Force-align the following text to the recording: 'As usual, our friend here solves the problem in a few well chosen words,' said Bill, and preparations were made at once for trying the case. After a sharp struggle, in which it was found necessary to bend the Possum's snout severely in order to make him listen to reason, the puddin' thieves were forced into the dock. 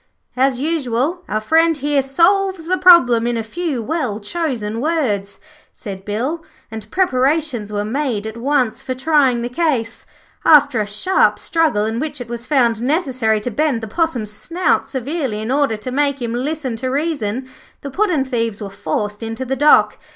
'As 0.35 0.57
usual, 0.59 1.21
our 1.29 1.39
friend 1.39 1.77
here 1.77 2.01
solves 2.01 2.65
the 2.65 2.79
problem 2.79 3.27
in 3.27 3.37
a 3.37 3.43
few 3.43 3.83
well 3.83 4.19
chosen 4.19 4.81
words,' 4.81 5.39
said 5.73 6.05
Bill, 6.05 6.43
and 6.71 6.89
preparations 6.89 7.71
were 7.71 7.85
made 7.85 8.25
at 8.25 8.35
once 8.35 8.81
for 8.81 8.95
trying 8.95 9.43
the 9.43 9.47
case. 9.47 10.07
After 10.43 10.81
a 10.81 10.87
sharp 10.87 11.37
struggle, 11.37 11.85
in 11.85 11.99
which 11.99 12.19
it 12.19 12.29
was 12.29 12.47
found 12.47 12.81
necessary 12.81 13.39
to 13.41 13.51
bend 13.51 13.79
the 13.81 13.87
Possum's 13.87 14.31
snout 14.31 14.89
severely 14.89 15.39
in 15.39 15.51
order 15.51 15.77
to 15.77 15.91
make 15.91 16.19
him 16.19 16.33
listen 16.33 16.75
to 16.77 16.89
reason, 16.89 17.47
the 17.81 17.91
puddin' 17.91 18.25
thieves 18.25 18.59
were 18.59 18.71
forced 18.71 19.21
into 19.21 19.45
the 19.45 19.55
dock. 19.55 19.99